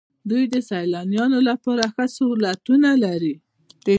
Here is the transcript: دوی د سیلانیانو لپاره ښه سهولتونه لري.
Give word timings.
دوی 0.29 0.43
د 0.53 0.55
سیلانیانو 0.69 1.39
لپاره 1.49 1.83
ښه 1.95 2.05
سهولتونه 2.15 2.89
لري. 3.03 3.35